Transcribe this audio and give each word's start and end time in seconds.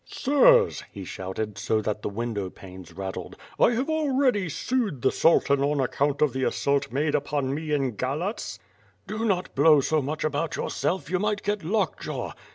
"Sirs," 0.03 0.83
he 0.91 1.05
shouted, 1.05 1.59
so 1.59 1.79
that 1.79 2.01
the 2.01 2.09
window 2.09 2.49
panes 2.49 2.91
rattled, 2.91 3.35
"I 3.59 3.73
have 3.73 3.87
already 3.87 4.49
sued 4.49 5.03
the 5.03 5.11
Sultan 5.11 5.61
on 5.61 5.79
account 5.79 6.23
of 6.23 6.33
the 6.33 6.43
assault 6.43 6.91
made 6.91 7.13
upon 7.13 7.53
me 7.53 7.71
in 7.71 7.91
Galatz." 7.97 8.57
*'Do 9.05 9.23
not 9.23 9.53
blow 9.53 9.79
so 9.79 10.01
much 10.01 10.23
about 10.23 10.55
yourself, 10.55 11.11
you 11.11 11.19
might 11.19 11.43
get 11.43 11.63
lock 11.63 11.99
jaw." 11.99 12.33